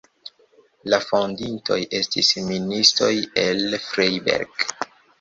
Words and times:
La 0.93 0.99
fondintoj 1.07 1.79
estis 1.99 2.33
ministoj 2.49 3.13
el 3.47 3.81
Freiberg. 3.89 4.71